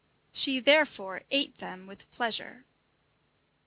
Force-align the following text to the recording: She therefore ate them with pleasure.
She 0.33 0.59
therefore 0.59 1.21
ate 1.29 1.59
them 1.59 1.85
with 1.85 2.09
pleasure. 2.09 2.65